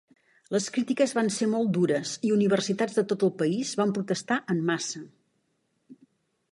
Les 0.53 0.69
crítiques 0.77 1.11
van 1.17 1.29
ser 1.35 1.49
molt 1.51 1.69
dures 1.75 2.13
i 2.29 2.33
universitats 2.37 2.99
de 3.01 3.05
tot 3.13 3.27
el 3.29 3.33
país 3.43 3.75
van 3.83 3.95
protestar 4.01 4.41
en 4.55 4.67
massa. 4.73 5.05